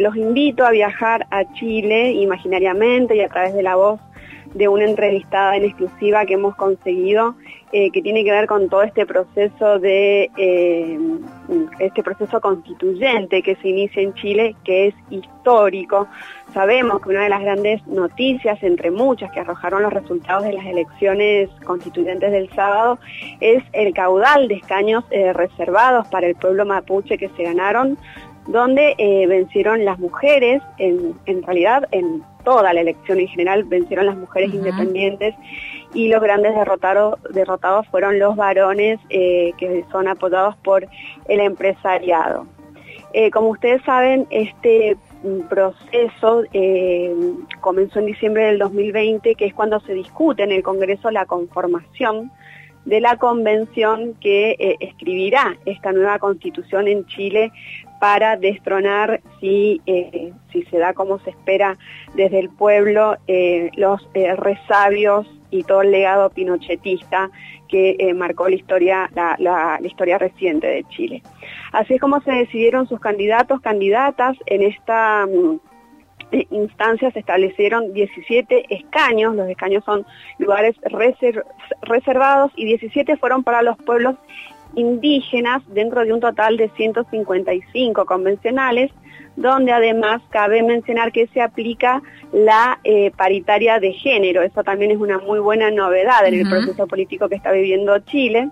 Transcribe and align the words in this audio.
Los 0.00 0.16
invito 0.16 0.64
a 0.64 0.70
viajar 0.70 1.26
a 1.30 1.44
Chile 1.52 2.12
imaginariamente 2.12 3.16
y 3.16 3.20
a 3.20 3.28
través 3.28 3.52
de 3.52 3.62
la 3.62 3.76
voz 3.76 4.00
de 4.54 4.66
una 4.66 4.84
entrevistada 4.84 5.56
en 5.56 5.64
exclusiva 5.64 6.24
que 6.24 6.34
hemos 6.34 6.56
conseguido 6.56 7.36
eh, 7.72 7.90
que 7.92 8.02
tiene 8.02 8.24
que 8.24 8.32
ver 8.32 8.46
con 8.46 8.68
todo 8.68 8.82
este 8.82 9.06
proceso 9.06 9.78
de 9.78 10.30
eh, 10.36 10.98
este 11.78 12.02
proceso 12.02 12.40
constituyente 12.40 13.42
que 13.42 13.54
se 13.56 13.68
inicia 13.68 14.02
en 14.02 14.14
Chile 14.14 14.56
que 14.64 14.88
es 14.88 14.94
histórico. 15.10 16.08
Sabemos 16.52 17.00
que 17.00 17.10
una 17.10 17.22
de 17.22 17.28
las 17.28 17.42
grandes 17.42 17.86
noticias 17.86 18.60
entre 18.62 18.90
muchas 18.90 19.30
que 19.30 19.40
arrojaron 19.40 19.82
los 19.82 19.92
resultados 19.92 20.42
de 20.44 20.54
las 20.54 20.66
elecciones 20.66 21.48
constituyentes 21.64 22.32
del 22.32 22.50
sábado 22.54 22.98
es 23.38 23.62
el 23.72 23.94
caudal 23.94 24.48
de 24.48 24.54
escaños 24.54 25.04
eh, 25.10 25.32
reservados 25.32 26.08
para 26.08 26.26
el 26.26 26.34
pueblo 26.34 26.64
mapuche 26.64 27.18
que 27.18 27.28
se 27.36 27.44
ganaron 27.44 27.98
donde 28.46 28.94
vencieron 29.28 29.84
las 29.84 29.98
mujeres 29.98 30.62
en, 30.78 31.14
en 31.26 31.42
realidad 31.42 31.88
en 31.92 32.22
toda 32.44 32.72
la 32.72 32.80
elección 32.80 33.20
en 33.20 33.28
general 33.28 33.64
vencieron 33.64 34.06
las 34.06 34.16
mujeres 34.16 34.52
independientes 34.52 35.34
y 35.94 36.08
los 36.08 36.22
grandes 36.22 36.54
derrotados, 36.54 37.18
derrotados 37.32 37.86
fueron 37.88 38.18
los 38.18 38.36
varones 38.36 39.00
eh, 39.10 39.52
que 39.58 39.84
son 39.90 40.08
apoyados 40.08 40.56
por 40.56 40.86
el 41.28 41.40
empresariado. 41.40 42.46
Eh, 43.12 43.30
como 43.30 43.48
ustedes 43.48 43.82
saben, 43.82 44.26
este 44.30 44.96
proceso 45.48 46.44
eh, 46.52 47.12
comenzó 47.60 47.98
en 47.98 48.06
diciembre 48.06 48.44
del 48.44 48.58
2020, 48.58 49.34
que 49.34 49.46
es 49.46 49.54
cuando 49.54 49.80
se 49.80 49.94
discute 49.94 50.44
en 50.44 50.52
el 50.52 50.62
Congreso 50.62 51.10
la 51.10 51.26
conformación 51.26 52.30
de 52.84 53.00
la 53.00 53.16
convención 53.16 54.14
que 54.20 54.76
escribirá 54.80 55.56
esta 55.66 55.92
nueva 55.92 56.18
constitución 56.18 56.88
en 56.88 57.04
Chile 57.06 57.52
para 58.00 58.36
destronar, 58.36 59.20
si, 59.40 59.80
eh, 59.86 60.32
si 60.50 60.62
se 60.64 60.78
da 60.78 60.94
como 60.94 61.18
se 61.20 61.30
espera 61.30 61.78
desde 62.14 62.40
el 62.40 62.48
pueblo, 62.48 63.18
eh, 63.28 63.70
los 63.76 64.08
eh, 64.14 64.34
resabios 64.36 65.26
y 65.50 65.64
todo 65.64 65.82
el 65.82 65.92
legado 65.92 66.30
pinochetista 66.30 67.30
que 67.68 68.12
marcó 68.16 68.48
la 68.48 68.56
historia, 68.56 69.10
la, 69.14 69.78
historia 69.84 70.18
reciente 70.18 70.66
de 70.66 70.84
Chile. 70.88 71.22
Así 71.72 71.94
es 71.94 72.00
como 72.00 72.20
se 72.22 72.32
decidieron 72.32 72.88
sus 72.88 72.98
candidatos, 72.98 73.60
candidatas. 73.60 74.36
En 74.46 74.62
esta 74.62 75.26
mm, 75.26 75.60
instancia 76.50 77.12
se 77.12 77.20
establecieron 77.20 77.92
17 77.92 78.74
escaños, 78.74 79.36
los 79.36 79.48
escaños 79.48 79.84
son 79.84 80.04
lugares 80.38 80.74
reservados 81.82 82.50
y 82.56 82.64
17 82.64 83.16
fueron 83.18 83.44
para 83.44 83.62
los 83.62 83.76
pueblos 83.76 84.16
indígenas 84.74 85.62
dentro 85.68 86.04
de 86.04 86.12
un 86.12 86.20
total 86.20 86.56
de 86.56 86.70
155 86.70 88.04
convencionales, 88.04 88.90
donde 89.36 89.72
además 89.72 90.22
cabe 90.30 90.62
mencionar 90.62 91.12
que 91.12 91.26
se 91.28 91.40
aplica 91.40 92.02
la 92.32 92.78
eh, 92.84 93.10
paritaria 93.16 93.80
de 93.80 93.92
género. 93.92 94.42
Eso 94.42 94.62
también 94.62 94.90
es 94.90 94.98
una 94.98 95.18
muy 95.18 95.38
buena 95.38 95.70
novedad 95.70 96.26
en 96.26 96.34
el 96.34 96.48
proceso 96.48 96.86
político 96.86 97.28
que 97.28 97.36
está 97.36 97.52
viviendo 97.52 97.98
Chile. 98.00 98.50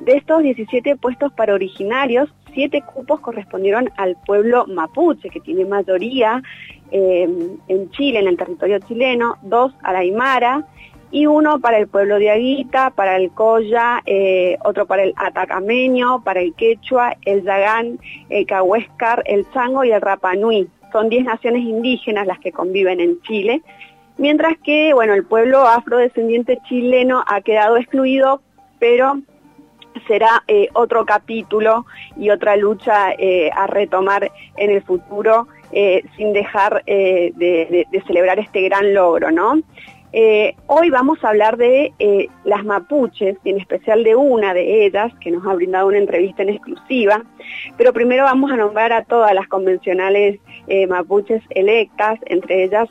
De 0.00 0.16
estos 0.16 0.42
17 0.42 0.96
puestos 0.96 1.32
para 1.32 1.54
originarios, 1.54 2.28
7 2.54 2.82
cupos 2.82 3.20
correspondieron 3.20 3.90
al 3.96 4.16
pueblo 4.26 4.66
mapuche, 4.66 5.28
que 5.30 5.40
tiene 5.40 5.64
mayoría 5.64 6.42
eh, 6.90 7.28
en 7.68 7.90
Chile, 7.90 8.20
en 8.20 8.28
el 8.28 8.36
territorio 8.36 8.78
chileno, 8.80 9.36
dos 9.42 9.72
a 9.82 9.92
la 9.92 10.00
Aymara, 10.00 10.66
y 11.10 11.26
uno 11.26 11.60
para 11.60 11.78
el 11.78 11.86
pueblo 11.86 12.18
de 12.18 12.30
Aguita, 12.30 12.90
para 12.90 13.16
el 13.16 13.30
Coya, 13.30 14.02
eh, 14.06 14.58
otro 14.64 14.86
para 14.86 15.04
el 15.04 15.14
Atacameño, 15.16 16.22
para 16.22 16.40
el 16.40 16.54
Quechua, 16.54 17.16
el 17.24 17.44
Yagán, 17.44 17.98
el 18.28 18.46
Cahuéscar, 18.46 19.22
el 19.26 19.48
Chango 19.52 19.84
y 19.84 19.92
el 19.92 20.00
Rapanui. 20.00 20.68
Son 20.92 21.08
10 21.08 21.24
naciones 21.24 21.62
indígenas 21.62 22.26
las 22.26 22.38
que 22.38 22.52
conviven 22.52 23.00
en 23.00 23.20
Chile, 23.22 23.62
mientras 24.18 24.58
que 24.58 24.94
bueno, 24.94 25.14
el 25.14 25.24
pueblo 25.24 25.66
afrodescendiente 25.66 26.58
chileno 26.68 27.22
ha 27.26 27.40
quedado 27.40 27.76
excluido, 27.76 28.40
pero 28.78 29.20
será 30.06 30.42
eh, 30.48 30.68
otro 30.74 31.06
capítulo 31.06 31.86
y 32.16 32.30
otra 32.30 32.56
lucha 32.56 33.12
eh, 33.12 33.50
a 33.54 33.66
retomar 33.66 34.30
en 34.56 34.70
el 34.70 34.82
futuro 34.82 35.48
sin 36.16 36.32
dejar 36.32 36.84
de, 36.86 37.84
de, 37.90 38.02
celebrar 38.06 38.38
este 38.38 38.62
gran 38.62 38.94
logro, 38.94 39.30
¿no? 39.30 39.60
Eh, 40.18 40.56
hoy 40.66 40.88
vamos 40.88 41.22
a 41.22 41.28
hablar 41.28 41.58
de 41.58 41.92
eh, 41.98 42.28
las 42.44 42.64
mapuches, 42.64 43.36
y 43.44 43.50
en 43.50 43.58
especial 43.58 44.02
de 44.02 44.16
una 44.16 44.54
de 44.54 44.86
ellas, 44.86 45.12
que 45.20 45.30
nos 45.30 45.46
ha 45.46 45.52
brindado 45.52 45.88
una 45.88 45.98
entrevista 45.98 46.42
en 46.42 46.48
exclusiva, 46.48 47.22
pero 47.76 47.92
primero 47.92 48.24
vamos 48.24 48.50
a 48.50 48.56
nombrar 48.56 48.94
a 48.94 49.04
todas 49.04 49.34
las 49.34 49.46
convencionales 49.46 50.40
eh, 50.68 50.86
mapuches 50.86 51.42
electas, 51.50 52.18
entre 52.24 52.64
ellas 52.64 52.88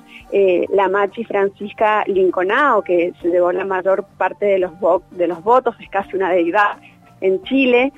la 0.69 0.87
machi 0.87 1.23
Francisca 1.23 2.03
Linconao, 2.05 2.83
que 2.83 3.13
se 3.21 3.29
llevó 3.29 3.51
la 3.51 3.65
mayor 3.65 4.05
parte 4.19 4.45
de 4.45 4.59
los, 4.59 4.73
de 5.09 5.27
los 5.27 5.43
votos, 5.43 5.75
es 5.79 5.89
casi 5.89 6.15
una 6.15 6.29
deidad 6.29 6.77
en 7.21 7.41
Chile, 7.43 7.91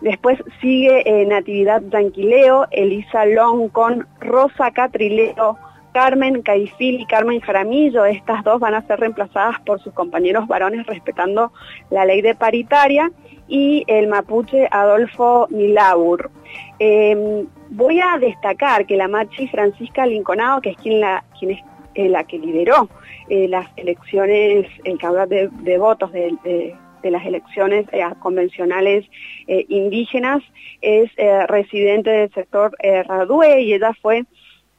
Después 0.00 0.36
sigue 0.60 1.04
Natividad 1.28 1.80
Tranquileo, 1.80 2.66
Elisa 2.72 3.24
Long 3.24 3.68
con 3.68 4.04
Rosa 4.18 4.72
Catrileo, 4.72 5.56
Carmen 5.92 6.42
Caifil 6.42 7.00
y 7.00 7.06
Carmen 7.06 7.40
Jaramillo, 7.40 8.04
estas 8.04 8.42
dos 8.44 8.60
van 8.60 8.74
a 8.74 8.86
ser 8.86 9.00
reemplazadas 9.00 9.60
por 9.60 9.80
sus 9.82 9.92
compañeros 9.92 10.48
varones 10.48 10.86
respetando 10.86 11.52
la 11.90 12.04
ley 12.04 12.22
de 12.22 12.34
paritaria 12.34 13.10
y 13.46 13.84
el 13.86 14.08
mapuche 14.08 14.68
Adolfo 14.70 15.46
Milaur. 15.50 16.30
Em, 16.78 17.46
voy 17.70 18.00
a 18.00 18.18
destacar 18.18 18.86
que 18.86 18.96
la 18.96 19.08
machi 19.08 19.46
Francisca 19.48 20.06
Linconado, 20.06 20.60
que 20.60 20.70
es 20.70 20.76
quien, 20.78 21.00
la, 21.00 21.22
quien 21.38 21.52
es 21.52 21.60
eh, 21.94 22.08
la 22.08 22.24
que 22.24 22.38
lideró 22.38 22.88
eh, 23.28 23.48
las 23.48 23.68
elecciones, 23.76 24.66
el 24.84 24.98
caudal 24.98 25.28
de, 25.28 25.78
votos 25.78 26.10
de, 26.12 26.74
las 27.02 27.26
elecciones 27.26 27.86
eh, 27.92 28.02
convencionales 28.20 29.04
indígenas, 29.46 30.42
es 30.80 31.10
residente 31.48 32.10
del 32.10 32.32
sector 32.32 32.72
Radue 33.06 33.60
y 33.60 33.74
ella 33.74 33.92
fue 34.00 34.24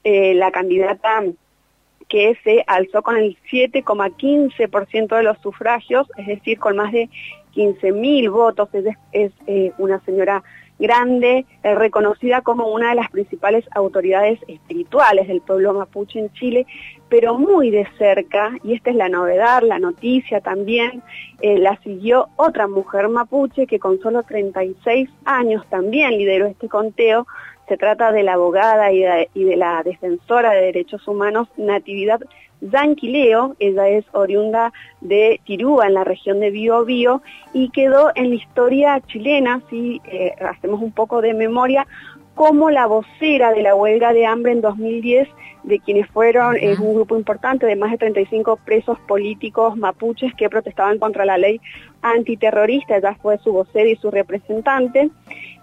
eh, 0.03 0.33
la 0.33 0.51
candidata 0.51 1.23
que 2.09 2.37
se 2.43 2.63
alzó 2.67 3.01
con 3.01 3.15
el 3.15 3.37
7,15% 3.49 5.15
de 5.15 5.23
los 5.23 5.37
sufragios, 5.39 6.07
es 6.17 6.27
decir, 6.27 6.59
con 6.59 6.75
más 6.75 6.91
de 6.91 7.09
15.000 7.55 8.29
votos. 8.29 8.69
Es, 9.13 9.31
eh, 9.47 9.71
una 9.77 10.01
señora 10.01 10.43
grande, 10.77 11.45
eh, 11.63 11.75
reconocida 11.75 12.41
como 12.41 12.67
una 12.67 12.89
de 12.89 12.95
las 12.95 13.09
principales 13.11 13.63
autoridades 13.73 14.39
espirituales 14.49 15.29
del 15.29 15.39
pueblo 15.39 15.73
mapuche 15.73 16.19
en 16.19 16.33
Chile, 16.33 16.67
pero 17.07 17.37
muy 17.37 17.69
de 17.69 17.87
cerca, 17.97 18.51
y 18.63 18.73
esta 18.73 18.89
es 18.89 18.97
la 18.97 19.07
novedad, 19.07 19.61
la 19.61 19.79
noticia 19.79 20.41
también, 20.41 21.01
la 21.41 21.77
siguió 21.83 22.29
otra 22.37 22.67
mujer 22.67 23.07
mapuche 23.07 23.67
que 23.67 23.77
con 23.79 23.99
solo 23.99 24.23
36 24.23 25.09
años 25.25 25.65
también 25.69 26.17
lideró 26.17 26.47
este 26.47 26.67
conteo, 26.67 27.27
se 27.67 27.77
trata 27.77 28.11
de 28.11 28.23
la 28.23 28.33
abogada 28.33 28.91
y 28.91 29.01
de, 29.01 29.55
la 29.55 29.83
defensora 29.83 30.51
de 30.51 30.61
derechos 30.61 31.07
humanos 31.07 31.47
Natividad 31.57 32.21
Zanquileo, 32.71 33.55
ella 33.59 33.89
es 33.89 34.05
oriunda 34.13 34.71
de 35.01 35.41
Tirúa, 35.45 35.87
en 35.87 35.95
la 35.95 36.03
región 36.03 36.39
de 36.39 36.51
Biobío, 36.51 37.21
y 37.53 37.69
quedó 37.69 38.11
en 38.15 38.29
la 38.29 38.35
historia 38.35 39.01
chilena, 39.01 39.61
si 39.69 40.01
eh, 40.05 40.33
hacemos 40.39 40.81
un 40.81 40.91
poco 40.91 41.21
de 41.21 41.33
memoria, 41.33 41.85
como 42.35 42.71
la 42.71 42.87
vocera 42.87 43.51
de 43.51 43.61
la 43.61 43.75
huelga 43.75 44.13
de 44.13 44.25
hambre 44.25 44.53
en 44.53 44.61
2010, 44.61 45.27
de 45.63 45.79
quienes 45.79 46.07
fueron 46.09 46.57
eh, 46.57 46.75
un 46.79 46.95
grupo 46.95 47.15
importante 47.15 47.65
de 47.65 47.75
más 47.75 47.91
de 47.91 47.97
35 47.97 48.57
presos 48.65 48.99
políticos 49.07 49.77
mapuches 49.77 50.33
que 50.35 50.49
protestaban 50.49 50.99
contra 50.99 51.25
la 51.25 51.37
ley 51.37 51.61
antiterrorista, 52.01 52.97
ella 52.97 53.15
fue 53.21 53.37
su 53.37 53.53
vocera 53.53 53.89
y 53.89 53.95
su 53.95 54.11
representante 54.11 55.09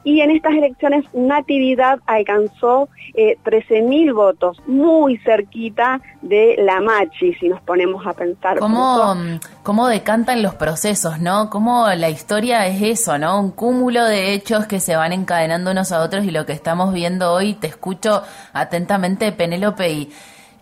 y 0.05 0.21
en 0.21 0.31
estas 0.31 0.53
elecciones 0.53 1.05
Natividad 1.13 2.01
alcanzó 2.07 2.89
eh, 3.15 3.37
13.000 3.45 4.15
votos, 4.15 4.61
muy 4.67 5.19
cerquita 5.19 6.01
de 6.23 6.57
la 6.59 6.81
Machi, 6.81 7.35
si 7.35 7.49
nos 7.49 7.61
ponemos 7.63 8.07
a 8.07 8.13
pensar. 8.13 8.59
¿Cómo, 8.59 9.15
¿Cómo 9.63 9.89
decantan 9.89 10.43
los 10.43 10.55
procesos, 10.55 11.21
no? 11.21 11.51
¿Cómo 11.51 11.89
la 11.89 12.09
historia 12.09 12.67
es 12.67 12.83
eso, 12.83 13.19
no? 13.19 13.41
Un 13.41 13.51
cúmulo 13.51 14.05
de 14.05 14.33
hechos 14.33 14.67
que 14.67 14.81
se 14.81 14.97
van 14.97 15.13
encadenando 15.13 15.71
unos 15.71 15.93
a 15.93 16.03
otros 16.03 16.25
y 16.25 16.31
lo 16.31 16.47
que 16.47 16.53
estamos 16.53 16.93
viendo 16.95 17.33
hoy, 17.33 17.55
te 17.55 17.67
escucho 17.67 18.23
atentamente, 18.53 19.33
Penélope, 19.33 19.91
y 19.91 20.11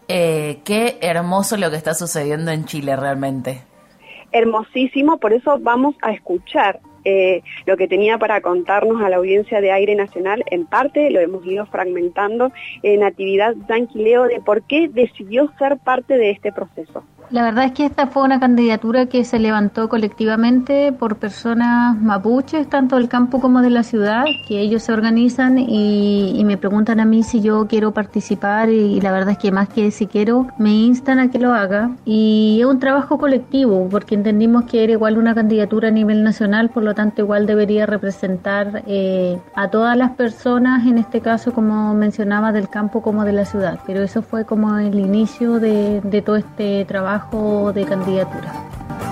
eh, 0.09 0.61
qué 0.65 0.99
hermoso 1.01 1.57
lo 1.57 1.71
que 1.71 1.77
está 1.77 1.95
sucediendo 1.95 2.51
en 2.51 2.65
Chile 2.65 2.97
realmente. 2.97 3.63
Hermosísimo, 4.33 5.19
por 5.19 5.33
eso 5.33 5.59
vamos 5.61 5.95
a 6.03 6.13
escuchar 6.13 6.81
eh, 7.11 7.43
lo 7.65 7.79
que 7.79 7.89
tenía 7.89 8.19
para 8.19 8.43
contarnos 8.43 9.01
a 9.01 9.09
la 9.09 9.17
audiencia 9.17 9.63
de 9.63 9.73
Aire 9.73 9.95
Nacional, 9.95 10.45
en 10.51 10.67
parte 10.67 11.11
lo 11.11 11.21
hemos 11.21 11.43
ido 11.47 11.65
fragmentando 11.65 12.53
en 12.83 13.01
Natividad 13.01 13.55
Tranquileo 13.67 14.25
de 14.25 14.43
por 14.43 14.63
qué 14.65 14.89
decidió 14.89 15.51
ser 15.59 15.79
parte 15.79 16.19
de 16.19 16.31
este 16.33 16.53
proceso. 16.53 17.03
La 17.31 17.43
verdad 17.43 17.67
es 17.67 17.73
que 17.73 17.85
esta 17.85 18.07
fue 18.07 18.23
una 18.23 18.41
candidatura 18.41 19.05
que 19.05 19.23
se 19.23 19.39
levantó 19.39 19.91
colectivamente 19.91 20.93
por 20.93 21.17
personas 21.17 22.01
mapuches, 22.01 22.71
tanto 22.71 22.97
del 22.97 23.09
campo 23.09 23.39
como 23.39 23.61
de 23.61 23.69
la 23.69 23.83
ciudad, 23.83 24.25
que 24.47 24.61
ellos 24.61 24.83
se 24.85 24.93
organizan 24.93 25.59
y, 25.59 26.43
me 26.49 26.57
preguntan 26.57 27.01
a 27.01 27.05
mí 27.05 27.23
si 27.23 27.43
yo 27.43 27.67
quiero 27.69 27.93
participar 27.93 28.71
y, 28.71 29.03
la 29.03 29.13
verdad 29.13 29.33
es 29.33 29.39
que 29.39 29.53
más 29.53 29.69
que 29.69 29.91
si 29.91 30.07
quiero, 30.07 30.47
me 30.57 30.71
instan 30.71 31.19
a 31.19 31.31
que 31.31 31.39
lo 31.39 31.53
haga. 31.53 31.91
Y 32.07 32.57
es 32.61 32.67
un 32.67 32.79
trabajo 32.79 33.19
colectivo, 33.19 33.87
porque 33.91 34.15
entendimos 34.15 34.65
que 34.65 34.83
era 34.83 34.93
igual 34.95 35.19
una 35.19 35.35
candidatura 35.35 35.89
a 35.89 35.91
nivel 35.91 36.25
nacional, 36.25 36.71
por 36.71 36.83
lo 36.83 36.95
tanto 36.95 37.21
igual 37.21 37.45
debería 37.45 37.85
representar 37.85 38.85
eh, 38.87 39.39
a 39.55 39.69
todas 39.69 39.99
las 39.99 40.13
personas, 40.13 40.87
en 40.87 40.97
este 40.97 41.21
caso 41.21 41.53
como 41.53 41.93
mencionaba, 41.93 42.53
del 42.53 42.71
campo 42.71 43.03
como 43.03 43.27
de 43.27 43.35
la 43.35 43.45
ciudad. 43.45 43.81
Pero 43.87 44.03
eso 44.03 44.23
fue 44.23 44.47
como 44.47 44.79
el 44.79 44.99
inicio 44.99 45.61
de, 45.61 46.01
de 46.01 46.23
todo 46.23 46.37
este 46.37 46.87
trabajo 46.87 47.18
de 47.73 47.85
candidatura. 47.85 48.53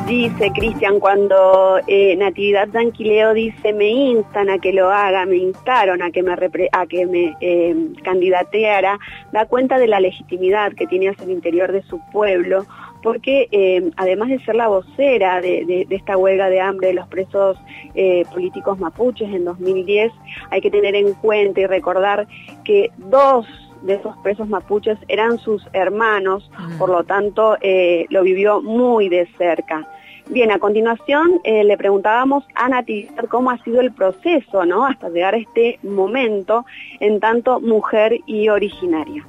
Dice 0.06 0.52
Cristian, 0.54 1.00
cuando 1.00 1.80
eh, 1.88 2.14
Natividad 2.16 2.68
Tranquileo 2.68 3.34
dice 3.34 3.72
me 3.72 3.88
instan 3.88 4.48
a 4.48 4.58
que 4.58 4.72
lo 4.72 4.90
haga, 4.90 5.26
me 5.26 5.36
instaron 5.36 6.00
a 6.00 6.12
que 6.12 6.22
me, 6.22 6.32
a 6.72 6.86
que 6.86 7.06
me 7.06 7.36
eh, 7.40 7.74
candidateara, 8.04 8.98
da 9.32 9.46
cuenta 9.46 9.78
de 9.78 9.88
la 9.88 9.98
legitimidad 9.98 10.72
que 10.74 10.86
tiene 10.86 11.08
hacia 11.08 11.24
el 11.24 11.32
interior 11.32 11.72
de 11.72 11.82
su 11.82 12.00
pueblo, 12.12 12.64
porque 13.02 13.48
eh, 13.50 13.90
además 13.96 14.28
de 14.28 14.38
ser 14.44 14.54
la 14.54 14.68
vocera 14.68 15.40
de, 15.40 15.64
de, 15.66 15.86
esta 15.90 16.16
huelga 16.16 16.48
de 16.50 16.60
hambre 16.60 16.88
de 16.88 16.94
los 16.94 17.08
presos 17.08 17.58
eh, 17.94 18.24
políticos 18.32 18.78
mapuches 18.78 19.32
en 19.34 19.44
2010, 19.44 20.12
hay 20.50 20.60
que 20.60 20.70
tener 20.70 20.94
en 20.94 21.14
cuenta 21.14 21.60
y 21.60 21.66
recordar 21.66 22.28
que 22.64 22.90
dos 22.96 23.46
de 23.82 23.94
esos 23.94 24.16
presos 24.18 24.48
mapuches 24.48 24.98
eran 25.08 25.38
sus 25.38 25.66
hermanos, 25.72 26.50
por 26.78 26.88
lo 26.88 27.04
tanto 27.04 27.56
eh, 27.60 28.06
lo 28.10 28.22
vivió 28.22 28.62
muy 28.62 29.08
de 29.08 29.26
cerca. 29.38 29.86
Bien, 30.28 30.50
a 30.50 30.58
continuación 30.58 31.40
eh, 31.44 31.62
le 31.62 31.76
preguntábamos 31.76 32.44
a 32.56 32.68
Natividad 32.68 33.26
cómo 33.28 33.50
ha 33.50 33.62
sido 33.62 33.80
el 33.80 33.92
proceso, 33.92 34.64
¿no? 34.64 34.84
Hasta 34.84 35.08
llegar 35.08 35.34
a 35.34 35.36
este 35.36 35.78
momento 35.84 36.66
en 36.98 37.20
tanto 37.20 37.60
mujer 37.60 38.18
y 38.26 38.48
originaria. 38.48 39.24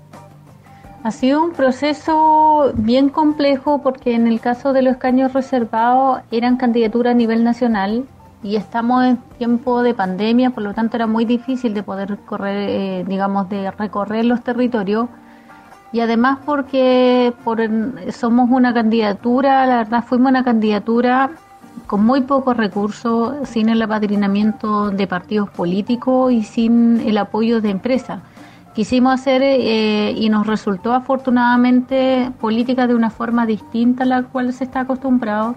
Ha 1.04 1.12
sido 1.12 1.44
un 1.44 1.52
proceso 1.52 2.74
bien 2.76 3.10
complejo 3.10 3.82
porque 3.84 4.14
en 4.14 4.26
el 4.26 4.42
caso 4.42 4.74
de 4.74 4.82
los 4.82 4.94
escaños 4.94 5.34
reservados 5.34 6.22
eran 6.32 6.58
candidaturas 6.58 7.12
a 7.12 7.18
nivel 7.18 7.44
nacional, 7.44 8.06
y 8.44 8.56
estamos 8.56 9.04
en 9.04 9.18
tiempo 9.38 9.82
de 9.82 9.94
pandemia, 9.94 10.52
por 10.52 10.64
lo 10.64 10.74
tanto 10.74 10.96
era 10.96 11.08
muy 11.08 11.26
difícil 11.26 11.74
de 11.74 11.84
poder 11.84 12.18
correr, 12.26 12.70
eh, 12.70 13.06
digamos, 13.08 13.50
de 13.50 13.72
recorrer 13.72 14.26
los 14.26 14.44
territorios. 14.44 15.08
Y 15.92 16.02
además 16.02 16.40
porque 16.46 17.34
por 17.44 17.60
somos 18.12 18.50
una 18.50 18.74
candidatura, 18.74 19.66
la 19.66 19.78
verdad 19.78 20.04
fuimos 20.04 20.30
una 20.30 20.44
candidatura 20.44 21.32
con 21.88 22.06
muy 22.06 22.22
pocos 22.22 22.58
recursos, 22.58 23.48
sin 23.48 23.70
el 23.70 23.82
apadrinamiento 23.82 24.92
de 24.92 25.08
partidos 25.08 25.50
políticos 25.50 26.32
y 26.32 26.44
sin 26.44 27.00
el 27.02 27.18
apoyo 27.18 27.62
de 27.62 27.70
empresas. 27.70 28.20
Quisimos 28.76 29.14
hacer 29.14 29.42
eh, 29.44 30.12
y 30.16 30.30
nos 30.30 30.46
resultó 30.46 30.94
afortunadamente 30.94 32.32
política 32.40 32.86
de 32.86 32.94
una 32.94 33.10
forma 33.10 33.46
distinta 33.46 34.04
a 34.04 34.06
la 34.06 34.24
cual 34.24 34.54
se 34.54 34.66
está 34.66 34.82
acostumbrado 34.82 35.56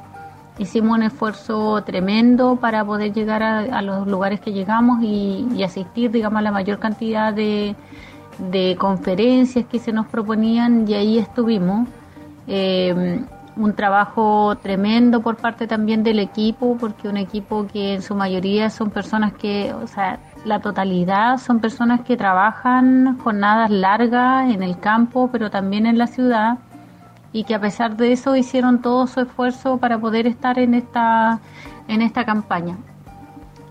hicimos 0.61 0.99
un 0.99 1.03
esfuerzo 1.05 1.83
tremendo 1.83 2.57
para 2.57 2.85
poder 2.85 3.15
llegar 3.15 3.43
a, 3.43 3.83
los 3.83 4.07
lugares 4.07 4.41
que 4.41 4.53
llegamos 4.53 5.03
y, 5.03 5.63
asistir, 5.65 6.11
digamos, 6.11 6.39
a 6.39 6.43
la 6.43 6.53
mayor 6.53 6.79
cantidad 6.79 7.33
de, 7.33 7.75
conferencias 8.79 9.65
que 9.67 9.79
se 9.79 9.93
nos 9.93 10.07
proponían 10.07 10.87
y 10.87 10.95
ahí 10.95 11.19
estuvimos. 11.19 11.89
Eh, 12.47 13.21
un 13.57 13.75
trabajo 13.75 14.57
tremendo 14.63 15.21
por 15.21 15.37
parte 15.37 15.67
también 15.67 16.03
del 16.03 16.19
equipo, 16.19 16.77
porque 16.79 17.09
un 17.09 17.17
equipo 17.17 17.67
que 17.67 17.95
en 17.95 18.03
su 18.03 18.15
mayoría 18.15 18.71
son 18.71 18.91
personas 18.91 19.33
que, 19.35 19.75
o 19.75 19.87
sea, 19.87 20.19
la 20.45 20.61
totalidad 20.61 21.39
son 21.39 21.61
personas 21.61 22.01
que 22.01 22.17
trabajan 22.17 23.19
jornadas 23.19 23.71
largas 23.71 24.51
en 24.51 24.63
el 24.63 24.79
campo, 24.79 25.29
pero 25.31 25.51
también 25.51 25.85
en 25.85 25.99
la 25.99 26.07
ciudad 26.07 26.59
y 27.33 27.45
que 27.45 27.55
a 27.55 27.61
pesar 27.61 27.97
de 27.97 28.13
eso 28.13 28.37
hicieron 28.37 28.83
todo 28.83 29.07
su 29.07 29.21
esfuerzo 29.21 29.79
para 29.79 29.99
poder 29.99 30.27
estar 30.27 30.59
en 30.59 30.75
esta, 30.75 31.41
en 31.89 32.03
esta 32.03 32.25
campaña. 32.25 32.77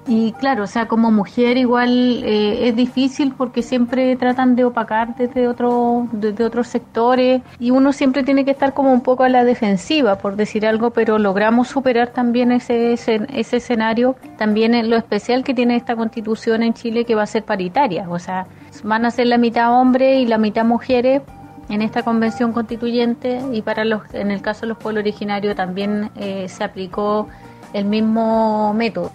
Y 0.07 0.31
claro, 0.31 0.63
o 0.63 0.67
sea, 0.67 0.87
como 0.87 1.11
mujer 1.11 1.57
igual 1.57 2.23
eh, 2.23 2.67
es 2.67 2.75
difícil 2.75 3.31
porque 3.37 3.61
siempre 3.61 4.15
tratan 4.15 4.55
de 4.55 4.63
opacar 4.63 5.15
desde, 5.15 5.47
otro, 5.47 6.07
desde 6.11 6.45
otros 6.45 6.67
sectores 6.67 7.43
y 7.59 7.69
uno 7.69 7.93
siempre 7.93 8.23
tiene 8.23 8.43
que 8.43 8.49
estar 8.49 8.73
como 8.73 8.91
un 8.91 9.01
poco 9.01 9.23
a 9.23 9.29
la 9.29 9.43
defensiva, 9.43 10.17
por 10.17 10.35
decir 10.35 10.65
algo, 10.65 10.89
pero 10.89 11.19
logramos 11.19 11.67
superar 11.67 12.07
también 12.07 12.51
ese, 12.51 12.93
ese, 12.93 13.27
ese 13.31 13.57
escenario. 13.57 14.15
También 14.35 14.89
lo 14.89 14.97
especial 14.97 15.43
que 15.43 15.53
tiene 15.53 15.75
esta 15.75 15.95
constitución 15.95 16.63
en 16.63 16.73
Chile 16.73 17.05
que 17.05 17.13
va 17.13 17.21
a 17.23 17.27
ser 17.27 17.43
paritaria, 17.43 18.09
o 18.09 18.17
sea, 18.17 18.47
van 18.83 19.05
a 19.05 19.11
ser 19.11 19.27
la 19.27 19.37
mitad 19.37 19.79
hombres 19.79 20.21
y 20.21 20.25
la 20.25 20.39
mitad 20.39 20.65
mujeres 20.65 21.21
en 21.69 21.81
esta 21.81 22.03
convención 22.03 22.51
constituyente 22.51 23.41
y 23.53 23.61
para 23.61 23.85
los, 23.85 24.01
en 24.13 24.31
el 24.31 24.41
caso 24.41 24.61
de 24.61 24.67
los 24.67 24.77
pueblos 24.77 25.01
originarios 25.03 25.55
también 25.55 26.09
eh, 26.15 26.49
se 26.49 26.63
aplicó 26.63 27.27
el 27.73 27.85
mismo 27.85 28.73
método. 28.73 29.11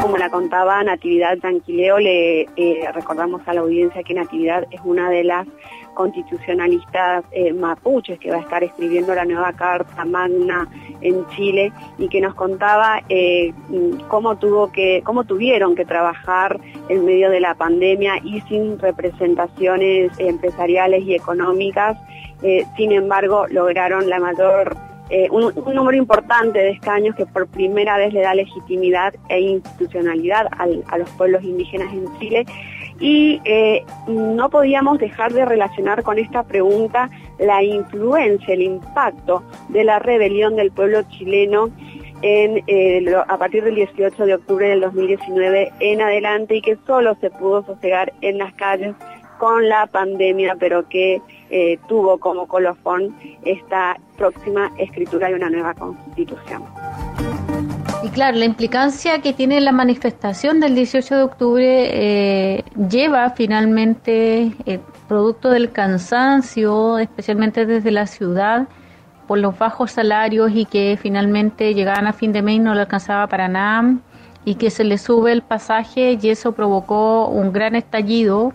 Como 0.00 0.16
la 0.16 0.30
contaba 0.30 0.82
Natividad 0.82 1.36
Tranquileo, 1.38 1.98
le 1.98 2.42
eh, 2.56 2.88
recordamos 2.94 3.42
a 3.46 3.52
la 3.52 3.60
audiencia 3.60 4.02
que 4.02 4.14
Natividad 4.14 4.66
es 4.70 4.80
una 4.84 5.10
de 5.10 5.24
las 5.24 5.46
constitucionalistas 5.94 7.24
eh, 7.32 7.52
mapuches 7.52 8.18
que 8.18 8.30
va 8.30 8.36
a 8.36 8.40
estar 8.40 8.62
escribiendo 8.62 9.14
la 9.14 9.24
nueva 9.24 9.52
Carta 9.52 10.04
Magna 10.04 10.68
en 11.00 11.26
Chile 11.28 11.72
y 11.98 12.08
que 12.08 12.20
nos 12.20 12.34
contaba 12.34 13.02
eh, 13.08 13.52
cómo, 14.08 14.36
tuvo 14.36 14.70
que, 14.72 15.02
cómo 15.04 15.24
tuvieron 15.24 15.74
que 15.74 15.84
trabajar 15.84 16.60
en 16.88 17.04
medio 17.04 17.30
de 17.30 17.40
la 17.40 17.54
pandemia 17.54 18.18
y 18.24 18.40
sin 18.42 18.78
representaciones 18.78 20.12
empresariales 20.18 21.04
y 21.04 21.14
económicas. 21.14 21.98
Eh, 22.42 22.66
sin 22.76 22.92
embargo, 22.92 23.46
lograron 23.48 24.08
la 24.08 24.18
mayor 24.18 24.76
un, 25.30 25.52
número 25.74 25.98
importante 25.98 26.58
de 26.58 26.70
escaños 26.70 27.14
que 27.14 27.26
por 27.26 27.46
primera 27.46 27.98
vez 27.98 28.14
le 28.14 28.22
da 28.22 28.34
legitimidad 28.34 29.12
e 29.28 29.40
institucionalidad 29.40 30.46
a 30.56 30.96
los 30.96 31.10
pueblos 31.10 31.44
indígenas 31.44 31.92
en 31.92 32.18
Chile 32.18 32.46
y 33.00 33.40
eh, 33.44 33.84
no 34.06 34.48
podíamos 34.50 34.98
dejar 34.98 35.32
de 35.32 35.44
relacionar 35.44 36.02
con 36.02 36.18
esta 36.18 36.42
pregunta 36.42 37.10
la 37.38 37.62
influencia, 37.62 38.54
el 38.54 38.62
impacto 38.62 39.42
de 39.68 39.84
la 39.84 39.98
rebelión 39.98 40.56
del 40.56 40.70
pueblo 40.70 41.02
chileno 41.10 41.70
en, 42.22 42.62
eh, 42.66 43.04
a 43.28 43.36
partir 43.36 43.64
del 43.64 43.74
18 43.74 44.26
de 44.26 44.34
octubre 44.34 44.68
del 44.68 44.80
2019 44.80 45.72
en 45.80 46.00
adelante 46.00 46.56
y 46.56 46.62
que 46.62 46.78
solo 46.86 47.16
se 47.20 47.30
pudo 47.30 47.64
sosegar 47.64 48.12
en 48.20 48.38
las 48.38 48.54
calles 48.54 48.94
con 49.38 49.68
la 49.68 49.88
pandemia, 49.88 50.54
pero 50.58 50.88
que 50.88 51.20
eh, 51.50 51.78
tuvo 51.88 52.18
como 52.18 52.46
colofón 52.46 53.16
esta 53.44 53.98
próxima 54.16 54.70
escritura 54.78 55.28
de 55.28 55.34
una 55.34 55.50
nueva 55.50 55.74
constitución. 55.74 56.62
Y 58.04 58.08
claro, 58.08 58.36
la 58.36 58.46
implicancia 58.46 59.20
que 59.20 59.32
tiene 59.32 59.60
la 59.60 59.70
manifestación 59.70 60.58
del 60.58 60.74
18 60.74 61.16
de 61.16 61.22
octubre 61.22 61.66
eh, 61.66 62.64
lleva 62.90 63.30
finalmente, 63.30 64.56
eh, 64.66 64.80
producto 65.06 65.50
del 65.50 65.70
cansancio, 65.70 66.98
especialmente 66.98 67.64
desde 67.64 67.92
la 67.92 68.08
ciudad, 68.08 68.66
por 69.28 69.38
los 69.38 69.56
bajos 69.56 69.92
salarios 69.92 70.50
y 70.52 70.64
que 70.64 70.98
finalmente 71.00 71.74
llegaban 71.74 72.08
a 72.08 72.12
fin 72.12 72.32
de 72.32 72.42
mes 72.42 72.56
y 72.56 72.58
no 72.58 72.74
le 72.74 72.80
alcanzaba 72.80 73.28
para 73.28 73.46
nada, 73.46 73.94
y 74.44 74.56
que 74.56 74.70
se 74.70 74.82
le 74.82 74.98
sube 74.98 75.30
el 75.30 75.42
pasaje 75.42 76.18
y 76.20 76.28
eso 76.28 76.52
provocó 76.52 77.28
un 77.28 77.52
gran 77.52 77.76
estallido, 77.76 78.52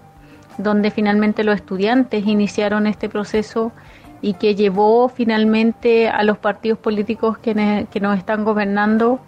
donde 0.58 0.92
finalmente 0.92 1.46
los 1.46 1.56
estudiantes 1.56 2.27
iniciaron 2.27 2.86
este 2.86 3.08
proceso 3.08 3.72
y 4.22 4.34
que 4.34 4.56
llevó 4.56 5.08
finalmente 5.08 6.10
a 6.10 6.24
los 6.24 6.38
partidos 6.38 6.80
políticos 6.80 7.38
que, 7.38 7.88
que 7.89 8.00
nos 8.01 8.18
están 8.18 8.44
gobernando 8.44 9.22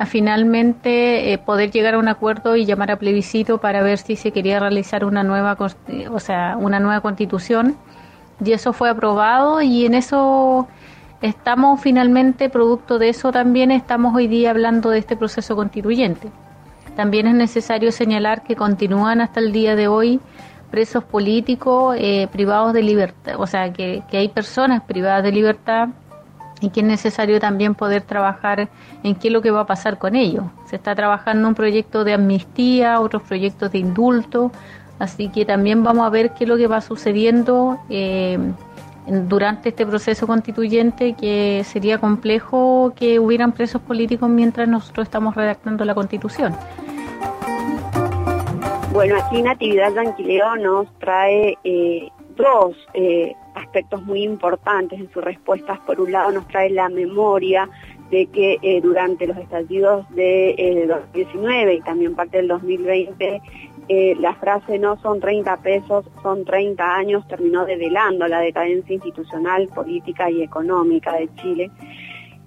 a 0.00 0.06
finalmente 0.06 1.30
eh, 1.30 1.36
poder 1.36 1.70
llegar 1.70 1.92
a 1.92 1.98
un 1.98 2.08
acuerdo 2.08 2.56
y 2.56 2.64
llamar 2.64 2.90
a 2.90 2.96
plebiscito 2.96 3.58
para 3.58 3.82
ver 3.82 3.98
si 3.98 4.16
se 4.16 4.32
quería 4.32 4.58
realizar 4.58 5.04
una 5.04 5.22
nueva, 5.22 5.58
o 6.10 6.20
sea, 6.20 6.56
una 6.58 6.80
nueva 6.80 7.02
constitución. 7.02 7.76
Y 8.42 8.52
eso 8.52 8.72
fue 8.72 8.88
aprobado 8.88 9.60
y 9.60 9.84
en 9.84 9.92
eso 9.92 10.66
estamos 11.20 11.82
finalmente, 11.82 12.48
producto 12.48 12.98
de 12.98 13.10
eso 13.10 13.30
también 13.30 13.70
estamos 13.70 14.16
hoy 14.16 14.26
día 14.26 14.48
hablando 14.48 14.88
de 14.88 15.00
este 15.00 15.18
proceso 15.18 15.54
constituyente. 15.54 16.30
También 16.96 17.26
es 17.26 17.34
necesario 17.34 17.92
señalar 17.92 18.42
que 18.42 18.56
continúan 18.56 19.20
hasta 19.20 19.40
el 19.40 19.52
día 19.52 19.76
de 19.76 19.88
hoy 19.88 20.18
presos 20.70 21.04
políticos 21.04 21.96
eh, 21.98 22.26
privados 22.32 22.72
de 22.72 22.82
libertad, 22.82 23.34
o 23.38 23.46
sea, 23.46 23.70
que, 23.70 24.02
que 24.10 24.16
hay 24.16 24.30
personas 24.30 24.80
privadas 24.80 25.24
de 25.24 25.32
libertad 25.32 25.90
y 26.60 26.70
que 26.70 26.80
es 26.80 26.86
necesario 26.86 27.40
también 27.40 27.74
poder 27.74 28.02
trabajar 28.02 28.68
en 29.02 29.14
qué 29.14 29.28
es 29.28 29.32
lo 29.32 29.42
que 29.42 29.50
va 29.50 29.60
a 29.60 29.66
pasar 29.66 29.98
con 29.98 30.14
ellos. 30.14 30.44
Se 30.66 30.76
está 30.76 30.94
trabajando 30.94 31.48
un 31.48 31.54
proyecto 31.54 32.04
de 32.04 32.14
amnistía, 32.14 33.00
otros 33.00 33.22
proyectos 33.22 33.72
de 33.72 33.78
indulto, 33.78 34.52
Así 35.00 35.30
que 35.30 35.46
también 35.46 35.82
vamos 35.82 36.06
a 36.06 36.10
ver 36.10 36.32
qué 36.34 36.44
es 36.44 36.48
lo 36.48 36.58
que 36.58 36.66
va 36.66 36.82
sucediendo 36.82 37.78
eh, 37.88 38.38
durante 39.06 39.70
este 39.70 39.86
proceso 39.86 40.26
constituyente, 40.26 41.14
que 41.14 41.62
sería 41.64 41.96
complejo 41.96 42.92
que 42.94 43.18
hubieran 43.18 43.52
presos 43.52 43.80
políticos 43.80 44.28
mientras 44.28 44.68
nosotros 44.68 45.06
estamos 45.06 45.34
redactando 45.34 45.86
la 45.86 45.94
constitución. 45.94 46.54
Bueno, 48.92 49.16
aquí 49.24 49.40
Natividad 49.40 49.90
Tranquileo 49.94 50.56
nos 50.56 50.86
trae 50.98 51.56
eh, 51.64 52.10
dos 52.36 52.76
eh, 52.92 53.34
aspectos 53.54 54.02
muy 54.02 54.22
importantes 54.22 55.00
en 55.00 55.10
sus 55.12 55.22
respuestas. 55.22 55.78
Por 55.80 56.00
un 56.00 56.12
lado 56.12 56.32
nos 56.32 56.46
trae 56.48 56.70
la 56.70 56.88
memoria 56.88 57.68
de 58.10 58.26
que 58.26 58.58
eh, 58.62 58.80
durante 58.80 59.26
los 59.26 59.36
estallidos 59.36 60.04
de 60.10 60.86
2019 60.88 61.74
y 61.74 61.80
también 61.80 62.14
parte 62.14 62.38
del 62.38 62.48
2020 62.48 63.40
la 64.20 64.34
frase 64.36 64.78
no 64.78 65.00
son 65.00 65.18
30 65.18 65.56
pesos, 65.62 66.04
son 66.22 66.44
30 66.44 66.94
años 66.94 67.26
terminó 67.26 67.64
develando 67.64 68.28
la 68.28 68.38
decadencia 68.38 68.94
institucional, 68.94 69.66
política 69.66 70.30
y 70.30 70.42
económica 70.42 71.14
de 71.14 71.28
Chile. 71.34 71.70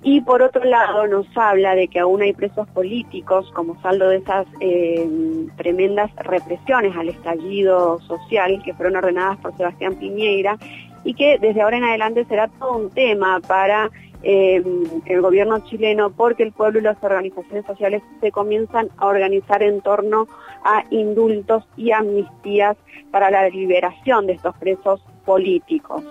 Y 0.06 0.20
por 0.20 0.42
otro 0.42 0.66
lado 0.66 1.08
nos 1.08 1.26
habla 1.36 1.76
de 1.76 1.88
que 1.88 2.00
aún 2.00 2.22
hay 2.22 2.34
presos 2.34 2.68
políticos 2.70 3.50
como 3.54 3.82
saldo 3.82 4.10
de 4.10 4.18
esas 4.18 4.46
eh, 4.60 5.10
tremendas 5.56 6.14
represiones 6.18 6.96
al 6.98 7.08
estallido 7.08 8.02
social 8.02 8.62
que 8.64 8.74
fueron 8.74 8.98
ordenadas 8.98 9.38
por 9.38 9.56
Sebastián 9.56 9.96
Piñeira 9.96 10.58
y 11.04 11.14
que 11.14 11.38
desde 11.40 11.62
ahora 11.62 11.78
en 11.78 11.84
adelante 11.84 12.26
será 12.26 12.48
todo 12.48 12.78
un 12.78 12.90
tema 12.90 13.40
para 13.42 13.90
eh, 14.24 14.64
el 15.06 15.22
gobierno 15.22 15.60
chileno 15.66 16.10
porque 16.12 16.44
el 16.44 16.54
pueblo 16.54 16.80
y 16.80 16.84
las 16.84 17.04
organizaciones 17.04 17.66
sociales 17.66 18.02
se 18.22 18.32
comienzan 18.32 18.90
a 18.98 19.08
organizar 19.08 19.62
en 19.64 19.82
torno 19.82 20.28
a 20.64 20.84
indultos 20.92 21.66
y 21.76 21.92
amnistías 21.92 22.78
para 23.12 23.30
la 23.30 23.50
liberación 23.50 24.28
de 24.28 24.34
estos 24.34 24.56
presos 24.58 25.02
políticos. 25.26 26.04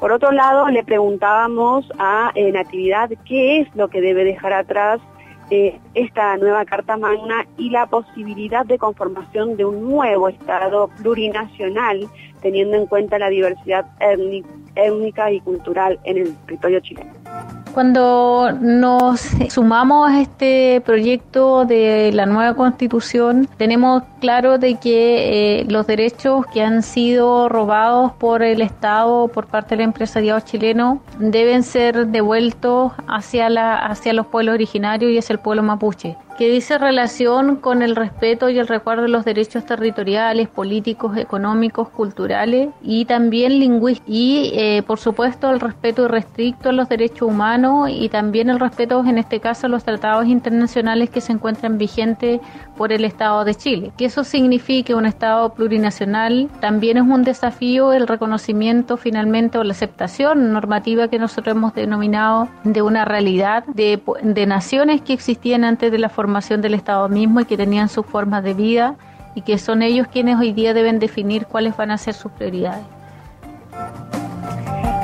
Por 0.00 0.12
otro 0.12 0.32
lado, 0.32 0.68
le 0.68 0.84
preguntábamos 0.84 1.90
a 1.98 2.30
eh, 2.34 2.52
Natividad 2.52 3.10
qué 3.26 3.60
es 3.60 3.74
lo 3.74 3.88
que 3.88 4.00
debe 4.00 4.24
dejar 4.24 4.52
atrás 4.52 5.00
eh, 5.50 5.78
esta 5.94 6.36
nueva 6.36 6.64
Carta 6.64 6.96
Magna 6.96 7.46
y 7.58 7.70
la 7.70 7.86
posibilidad 7.86 8.64
de 8.64 8.78
conformación 8.78 9.56
de 9.56 9.64
un 9.64 9.88
nuevo 9.88 10.28
Estado 10.28 10.88
plurinacional, 10.98 12.08
teniendo 12.40 12.76
en 12.76 12.86
cuenta 12.86 13.18
la 13.18 13.28
diversidad 13.28 13.86
étnica 14.76 15.32
y 15.32 15.40
cultural 15.40 15.98
en 16.04 16.18
el 16.18 16.36
territorio 16.46 16.80
chileno. 16.80 17.19
Cuando 17.72 18.50
nos 18.60 19.20
sumamos 19.48 20.10
a 20.10 20.20
este 20.20 20.82
proyecto 20.84 21.64
de 21.64 22.10
la 22.12 22.26
nueva 22.26 22.54
constitución, 22.54 23.48
tenemos 23.56 24.02
claro 24.20 24.58
de 24.58 24.74
que 24.74 25.60
eh, 25.60 25.64
los 25.68 25.86
derechos 25.86 26.44
que 26.52 26.62
han 26.62 26.82
sido 26.82 27.48
robados 27.48 28.12
por 28.12 28.42
el 28.42 28.60
Estado, 28.60 29.28
por 29.28 29.46
parte 29.46 29.76
del 29.76 29.84
empresariado 29.84 30.40
chileno, 30.40 31.00
deben 31.18 31.62
ser 31.62 32.08
devueltos 32.08 32.92
hacia, 33.06 33.48
la, 33.48 33.76
hacia 33.76 34.12
los 34.12 34.26
pueblos 34.26 34.54
originarios 34.54 35.12
y 35.12 35.18
hacia 35.18 35.34
el 35.34 35.38
pueblo 35.38 35.62
mapuche 35.62 36.16
que 36.40 36.48
dice 36.48 36.78
relación 36.78 37.56
con 37.56 37.82
el 37.82 37.94
respeto 37.94 38.48
y 38.48 38.58
el 38.58 38.66
recuerdo 38.66 39.02
de 39.02 39.10
los 39.10 39.26
derechos 39.26 39.66
territoriales, 39.66 40.48
políticos, 40.48 41.18
económicos, 41.18 41.90
culturales 41.90 42.70
y 42.80 43.04
también 43.04 43.58
lingüísticos. 43.58 44.10
Y, 44.10 44.50
eh, 44.54 44.82
por 44.86 44.98
supuesto, 44.98 45.50
el 45.50 45.60
respeto 45.60 46.06
irrestricto 46.06 46.70
a 46.70 46.72
los 46.72 46.88
derechos 46.88 47.28
humanos 47.28 47.90
y 47.92 48.08
también 48.08 48.48
el 48.48 48.58
respeto, 48.58 49.04
en 49.04 49.18
este 49.18 49.38
caso, 49.38 49.66
a 49.66 49.68
los 49.68 49.84
tratados 49.84 50.28
internacionales 50.28 51.10
que 51.10 51.20
se 51.20 51.32
encuentran 51.32 51.76
vigentes 51.76 52.40
por 52.74 52.90
el 52.90 53.04
Estado 53.04 53.44
de 53.44 53.54
Chile. 53.54 53.92
Que 53.98 54.06
eso 54.06 54.24
signifique 54.24 54.94
un 54.94 55.04
Estado 55.04 55.52
plurinacional 55.52 56.48
también 56.60 56.96
es 56.96 57.02
un 57.02 57.22
desafío 57.22 57.92
el 57.92 58.06
reconocimiento 58.06 58.96
finalmente 58.96 59.58
o 59.58 59.64
la 59.64 59.72
aceptación 59.72 60.54
normativa 60.54 61.08
que 61.08 61.18
nosotros 61.18 61.54
hemos 61.54 61.74
denominado 61.74 62.48
de 62.64 62.80
una 62.80 63.04
realidad 63.04 63.64
de, 63.66 64.00
de 64.22 64.46
naciones 64.46 65.02
que 65.02 65.12
existían 65.12 65.64
antes 65.64 65.92
de 65.92 65.98
la 65.98 66.08
formación 66.08 66.29
del 66.62 66.74
Estado 66.74 67.08
mismo 67.08 67.40
y 67.40 67.44
que 67.44 67.56
tenían 67.56 67.88
sus 67.88 68.06
formas 68.06 68.42
de 68.42 68.54
vida 68.54 68.96
y 69.34 69.42
que 69.42 69.58
son 69.58 69.82
ellos 69.82 70.06
quienes 70.08 70.38
hoy 70.38 70.52
día 70.52 70.74
deben 70.74 70.98
definir 70.98 71.46
cuáles 71.46 71.76
van 71.76 71.90
a 71.90 71.98
ser 71.98 72.14
sus 72.14 72.32
prioridades. 72.32 72.84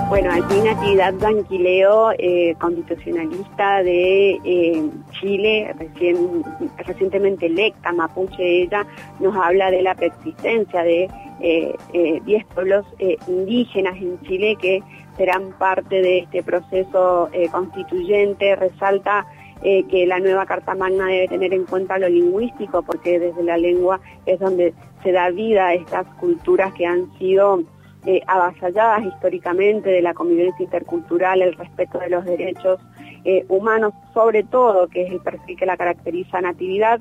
Bueno, 0.09 0.31
aquí 0.31 0.61
Natividad 0.61 1.15
Banquileo, 1.15 2.13
eh, 2.17 2.55
constitucionalista 2.61 3.83
de 3.83 4.39
eh, 4.45 4.89
Chile, 5.11 5.75
recién, 5.77 6.45
recientemente 6.79 7.47
electa, 7.47 7.91
mapuche 7.91 8.63
ella, 8.63 8.87
nos 9.19 9.35
habla 9.35 9.73
de 9.73 9.83
la 9.83 9.97
persistencia 9.97 10.85
de 10.85 11.11
10 11.41 11.75
eh, 11.93 12.47
pueblos 12.55 12.87
indígenas 13.27 13.97
en 13.97 14.21
Chile 14.23 14.57
que 14.61 14.81
serán 15.17 15.51
parte 15.59 16.01
de 16.01 16.19
este 16.19 16.41
proceso 16.45 17.29
constituyente, 17.51 18.55
resalta 18.55 19.27
eh, 19.63 19.85
que 19.85 20.07
la 20.07 20.21
nueva 20.21 20.45
Carta 20.45 20.75
Magna 20.75 21.07
debe 21.07 21.29
tener 21.29 21.55
en 21.55 21.65
cuenta 21.65 21.99
lo 21.99 22.09
lingüístico, 22.09 22.83
porque 22.83 23.19
desde 23.19 23.43
la 23.43 23.57
lengua 23.57 24.01
es 24.27 24.39
donde 24.39 24.75
se 25.03 25.13
da 25.13 25.31
vida 25.31 25.69
a 25.69 25.75
estas 25.75 26.07
culturas 26.17 26.75
que 26.75 26.85
han 26.87 27.11
sido 27.19 27.63
eh, 28.05 28.21
avasalladas 28.27 29.07
históricamente 29.07 29.89
de 29.89 30.03
la 30.03 30.13
convivencia 30.13 30.63
intercultural, 30.63 31.41
el 31.41 31.55
respeto 31.55 31.99
de 31.99 32.11
los 32.11 32.25
derechos 32.27 32.79
eh, 33.25 33.47
humanos, 33.49 33.95
sobre 34.13 34.45
todo, 34.45 34.89
que 34.89 35.05
es 35.05 35.13
el 35.13 35.21
perfil 35.21 35.57
que 35.57 35.67
la 35.67 35.79
caracteriza 35.79 36.41
Natividad, 36.41 37.01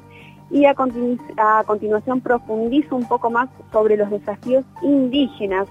y 0.50 0.66
a, 0.66 0.76
continuación 0.76 2.22
profundiza 2.22 2.96
un 2.96 3.08
poco 3.08 3.30
más 3.30 3.50
sobre 3.72 3.98
los 3.98 4.10
desafíos 4.10 4.64
indígenas 4.82 5.68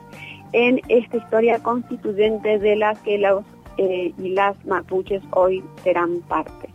en 0.52 0.82
esta 0.88 1.16
historia 1.16 1.62
constituyente 1.62 2.58
de 2.58 2.76
la 2.76 2.94
que 2.94 3.18
los 3.18 3.42
y 3.76 4.28
las 4.28 4.54
mapuches 4.66 5.22
hoy 5.32 5.64
serán 5.82 6.20
parte. 6.28 6.73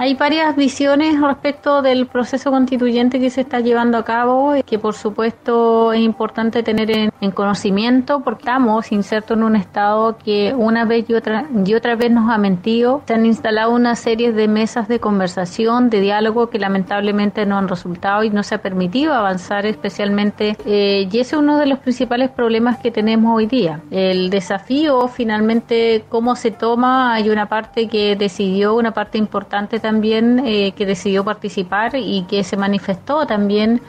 Hay 0.00 0.14
varias 0.14 0.56
visiones 0.56 1.20
respecto 1.20 1.82
del 1.82 2.06
proceso 2.06 2.50
constituyente 2.50 3.20
que 3.20 3.28
se 3.28 3.42
está 3.42 3.60
llevando 3.60 3.98
a 3.98 4.04
cabo, 4.06 4.54
que 4.64 4.78
por 4.78 4.94
supuesto 4.94 5.92
es 5.92 6.00
importante 6.00 6.62
tener 6.62 6.90
en, 6.90 7.10
conocimiento 7.32 8.20
porque 8.20 8.40
estamos 8.44 8.92
insertos 8.92 9.36
en 9.36 9.44
un 9.44 9.56
estado 9.56 10.16
que 10.16 10.54
una 10.56 10.86
vez 10.86 11.04
y 11.10 11.12
otra, 11.12 11.44
y 11.66 11.74
otra 11.74 11.96
vez 11.96 12.10
nos 12.10 12.30
ha 12.30 12.38
mentido. 12.38 13.02
Se 13.06 13.12
han 13.12 13.26
instalado 13.26 13.72
una 13.72 13.94
serie 13.94 14.32
de 14.32 14.48
mesas 14.48 14.88
de 14.88 15.00
conversación, 15.00 15.90
de 15.90 16.00
diálogo 16.00 16.48
que 16.48 16.58
lamentablemente 16.58 17.44
no 17.44 17.58
han 17.58 17.68
resultado 17.68 18.24
y 18.24 18.30
no 18.30 18.42
se 18.42 18.54
ha 18.54 18.62
permitido 18.62 19.12
avanzar 19.12 19.66
especialmente. 19.66 20.56
Eh, 20.64 21.10
y 21.12 21.18
ese 21.18 21.36
es 21.36 21.42
uno 21.42 21.58
de 21.58 21.66
los 21.66 21.78
principales 21.78 22.30
problemas 22.30 22.78
que 22.78 22.90
tenemos 22.90 23.36
hoy 23.36 23.44
día. 23.44 23.82
El 23.90 24.30
desafío 24.30 25.08
finalmente, 25.08 26.06
cómo 26.08 26.36
se 26.36 26.52
toma, 26.52 27.12
hay 27.12 27.28
una 27.28 27.50
parte 27.50 27.86
que 27.86 28.16
decidió, 28.16 28.74
una 28.74 28.92
parte 28.92 29.18
importante 29.18 29.78
también 29.78 29.89
también 29.90 30.46
eh, 30.46 30.70
que 30.76 30.86
decidió 30.86 31.24
participar 31.24 31.96
y 31.96 32.22
que 32.30 32.44
se 32.44 32.56
manifestó 32.56 33.26
también 33.26 33.80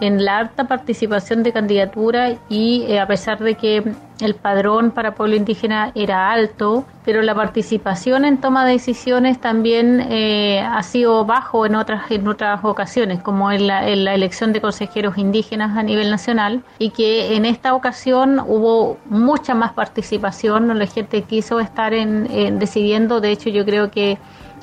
en 0.00 0.24
la 0.24 0.38
alta 0.38 0.64
participación 0.64 1.42
de 1.42 1.52
candidatura 1.52 2.38
y 2.48 2.84
eh, 2.88 2.98
a 2.98 3.06
pesar 3.06 3.38
de 3.40 3.56
que 3.56 3.84
el 4.22 4.34
padrón 4.34 4.90
para 4.90 5.14
pueblo 5.14 5.36
indígena 5.36 5.92
era 5.94 6.32
alto, 6.32 6.86
pero 7.04 7.20
la 7.20 7.34
participación 7.34 8.24
en 8.24 8.38
toma 8.38 8.64
de 8.64 8.72
decisiones 8.72 9.38
también 9.38 10.00
eh, 10.08 10.60
ha 10.60 10.82
sido 10.82 11.26
bajo 11.26 11.66
en 11.66 11.74
otras 11.74 12.10
en 12.10 12.26
otras 12.26 12.64
ocasiones, 12.64 13.20
como 13.20 13.52
en 13.52 13.66
la, 13.66 13.86
elección 13.86 14.54
de 14.54 14.62
consejeros 14.62 15.18
indígenas 15.18 15.76
a 15.76 15.82
nivel 15.82 16.10
nacional, 16.10 16.62
y 16.78 16.88
que 16.88 17.36
en 17.36 17.44
esta 17.44 17.74
ocasión 17.74 18.40
hubo 18.40 18.96
mucha 19.04 19.54
más 19.54 19.72
participación, 19.74 20.78
la 20.78 20.86
gente 20.86 21.20
quiso 21.22 21.60
estar 21.60 21.92
en 21.92 22.58
decidiendo, 22.58 23.20
de 23.20 23.32
hecho 23.32 23.50
yo 23.50 23.66
creo 23.66 23.90
que 23.90 24.18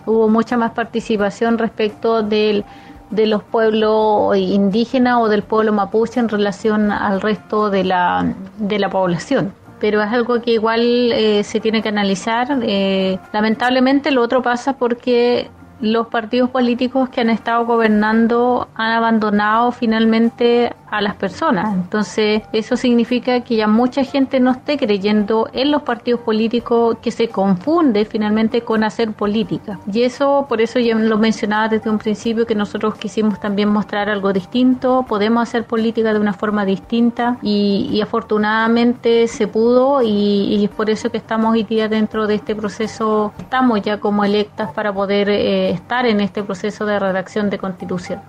hubo 0.08 0.28
mucha 0.28 0.58
más 0.58 0.72
participación 0.72 1.60
respecto 1.60 2.24
del, 2.24 2.66
de 3.12 3.28
los 3.28 3.44
pueblos 3.44 4.36
indígenas 4.36 5.18
o 5.20 5.30
del 5.30 5.44
pueblo 5.44 5.72
mapuche 5.74 6.20
en 6.20 6.30
relación 6.30 6.92
al 6.92 7.22
resto 7.22 7.70
de 7.70 7.84
la, 7.84 8.34
de 8.58 8.80
la 8.80 8.90
población 8.90 9.54
pero 9.80 10.02
es 10.02 10.12
algo 10.12 10.42
que 10.42 10.54
igual 10.54 11.12
eh, 11.12 11.44
se 11.44 11.60
tiene 11.60 11.82
que 11.82 11.90
analizar. 11.90 12.48
Eh, 12.64 13.20
lamentablemente 13.32 14.10
lo 14.10 14.24
otro 14.24 14.42
pasa 14.42 14.74
porque 14.74 15.52
los 15.80 16.08
partidos 16.08 16.50
políticos 16.50 17.10
que 17.10 17.22
han 17.22 17.30
estado 17.30 17.66
gobernando 17.66 18.68
han 18.76 18.92
abandonado 18.92 19.72
finalmente 19.72 20.74
a 20.90 21.02
las 21.02 21.16
personas. 21.16 21.74
Entonces, 21.74 22.44
eso 22.52 22.78
significa 22.78 23.42
que 23.42 23.56
ya 23.56 23.68
mucha 23.68 24.04
gente 24.04 24.40
no 24.40 24.52
esté 24.52 24.78
creyendo 24.78 25.50
en 25.54 25.72
los 25.72 25.82
partidos 25.84 26.22
políticos, 26.22 26.98
que 27.02 27.12
se 27.12 27.30
confunde 27.30 28.06
finalmente 28.06 28.62
con 28.62 28.84
hacer 28.84 29.12
política. 29.12 29.80
Y 29.92 30.04
eso, 30.04 30.46
por 30.48 30.62
eso 30.62 30.80
ya 30.80 30.96
lo 30.96 31.18
mencionaba 31.18 31.68
desde 31.68 31.90
un 31.90 31.98
principio, 31.98 32.46
que 32.46 32.56
nosotros 32.56 32.96
quisimos 32.96 33.40
también 33.40 33.70
mostrar 33.70 34.10
algo 34.10 34.34
distinto, 34.34 35.06
podemos 35.08 35.44
hacer 35.44 35.66
política 35.66 36.14
de 36.14 36.20
una 36.20 36.34
forma 36.34 36.66
distinta 36.66 37.38
y, 37.42 38.00
afortunadamente 38.02 39.28
se 39.28 39.48
pudo 39.48 40.02
y, 40.02 40.64
es 40.64 40.70
por 40.70 40.90
eso 40.90 41.10
que 41.10 41.18
estamos 41.18 41.52
hoy 41.54 41.64
día 41.64 41.88
dentro 41.90 42.28
de 42.28 42.36
este 42.36 42.56
proceso, 42.56 43.34
estamos 43.38 43.82
ya 43.82 44.00
como 44.00 44.24
electas 44.24 44.72
para 44.72 44.94
poder 44.94 45.30
eh, 45.30 45.72
estar 45.72 46.06
en 46.06 46.22
este 46.22 46.44
proceso 46.44 46.86
de 46.86 47.00
redacción 47.00 47.50
de 47.50 47.58
constitución. 47.58 48.22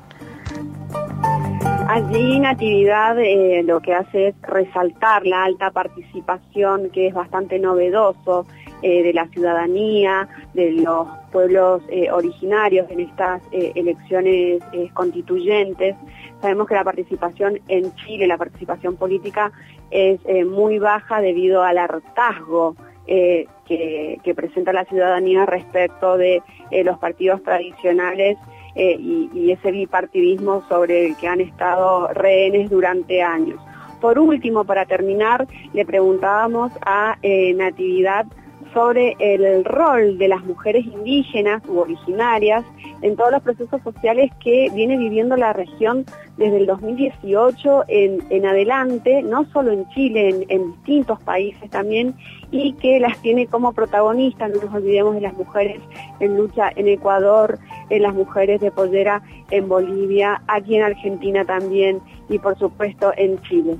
Allí 1.88 2.38
Natividad 2.38 3.18
eh, 3.18 3.62
lo 3.64 3.80
que 3.80 3.94
hace 3.94 4.28
es 4.28 4.34
resaltar 4.42 5.26
la 5.26 5.44
alta 5.44 5.70
participación 5.70 6.90
que 6.90 7.06
es 7.06 7.14
bastante 7.14 7.58
novedoso 7.58 8.46
eh, 8.82 9.02
de 9.02 9.14
la 9.14 9.26
ciudadanía, 9.28 10.28
de 10.52 10.72
los 10.72 11.08
pueblos 11.32 11.80
eh, 11.88 12.10
originarios 12.10 12.90
en 12.90 13.00
estas 13.00 13.40
elecciones 13.52 14.62
constituyentes. 14.92 15.96
Sabemos 16.42 16.68
que 16.68 16.74
la 16.74 16.84
participación 16.84 17.58
en 17.68 17.94
Chile, 17.94 18.26
la 18.26 18.36
participación 18.36 18.96
política 18.96 19.50
es 19.90 20.20
muy 20.46 20.78
baja 20.78 21.22
debido 21.22 21.62
al 21.62 21.78
hartazgo 21.78 22.76
que, 23.06 24.34
presenta 24.36 24.74
la 24.74 24.84
ciudadanía 24.84 25.46
respecto 25.46 26.18
de 26.18 26.42
los 26.84 26.98
partidos 26.98 27.42
tradicionales 27.42 28.36
eh, 28.78 28.96
y, 28.98 29.50
ese 29.50 29.72
bipartidismo 29.72 30.62
sobre 30.68 31.06
el 31.06 31.16
que 31.16 31.26
han 31.26 31.40
estado 31.40 32.08
rehenes 32.14 32.70
durante 32.70 33.22
años. 33.22 33.60
Por 34.00 34.18
último, 34.18 34.64
para 34.64 34.86
terminar, 34.86 35.48
le 35.72 35.84
preguntábamos 35.84 36.70
a 36.86 37.18
eh, 37.22 37.54
Natividad 37.54 38.26
sobre 38.72 39.16
el 39.18 39.64
rol 39.64 40.18
de 40.18 40.28
las 40.28 40.44
mujeres 40.44 40.84
indígenas 40.84 41.62
u 41.68 41.78
originarias 41.78 42.64
en 43.02 43.16
todos 43.16 43.32
los 43.32 43.42
procesos 43.42 43.80
sociales 43.82 44.30
que 44.42 44.70
viene 44.74 44.96
viviendo 44.96 45.36
la 45.36 45.52
región 45.52 46.04
desde 46.36 46.58
el 46.58 46.66
2018 46.66 47.84
en, 47.88 48.46
adelante, 48.46 49.22
no 49.22 49.44
solo 49.52 49.72
en 49.72 49.88
Chile, 49.90 50.46
en, 50.48 50.72
distintos 50.72 51.20
países 51.22 51.68
también, 51.70 52.14
y 52.50 52.72
que 52.74 53.00
las 53.00 53.18
tiene 53.18 53.46
como 53.46 53.72
protagonistas, 53.72 54.50
no 54.50 54.62
nos 54.62 54.74
olvidemos 54.74 55.14
de 55.14 55.20
las 55.20 55.34
mujeres 55.34 55.80
en 56.20 56.36
lucha 56.36 56.70
en 56.76 56.88
Ecuador, 56.88 57.58
en 57.90 58.02
las 58.02 58.14
mujeres 58.14 58.60
de 58.60 58.70
pollera 58.70 59.22
en 59.50 59.68
Bolivia, 59.68 60.42
aquí 60.46 60.76
en 60.76 60.82
Argentina 60.82 61.44
también, 61.44 62.00
y 62.28 62.38
por 62.38 62.58
supuesto 62.58 63.12
en 63.16 63.40
Chile. 63.42 63.76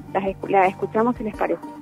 Las, 0.49 0.69
escuchamos 0.69 1.17
si 1.17 1.25
les 1.25 1.37
parece. 1.37 1.78